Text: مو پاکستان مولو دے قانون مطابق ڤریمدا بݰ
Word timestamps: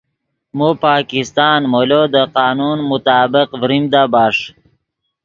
مو 0.57 0.67
پاکستان 0.87 1.59
مولو 1.71 2.01
دے 2.13 2.23
قانون 2.37 2.77
مطابق 2.91 3.47
ڤریمدا 3.61 4.03
بݰ 4.13 4.35